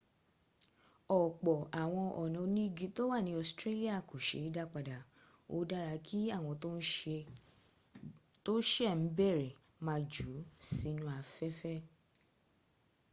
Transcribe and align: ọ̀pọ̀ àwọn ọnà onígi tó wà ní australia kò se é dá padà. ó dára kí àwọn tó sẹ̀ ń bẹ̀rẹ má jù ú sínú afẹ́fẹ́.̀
ọ̀pọ̀ 1.21 1.55
àwọn 1.81 2.07
ọnà 2.21 2.37
onígi 2.45 2.87
tó 2.95 3.01
wà 3.11 3.17
ní 3.25 3.31
australia 3.41 3.95
kò 4.09 4.15
se 4.27 4.37
é 4.47 4.49
dá 4.55 4.63
padà. 4.73 4.97
ó 5.55 5.57
dára 5.69 5.95
kí 6.05 6.19
àwọn 6.37 6.53
tó 8.45 8.53
sẹ̀ 8.71 8.91
ń 8.99 9.03
bẹ̀rẹ 9.17 9.49
má 9.85 9.93
jù 10.13 10.27
ú 10.37 10.39
sínú 10.75 11.03
afẹ́fẹ́.̀ 11.19 11.79